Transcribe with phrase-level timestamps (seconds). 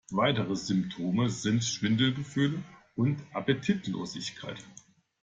[0.09, 2.63] Weitere Symptome sind Schwindelgefühle
[2.95, 4.57] und Appetitlosigkeit.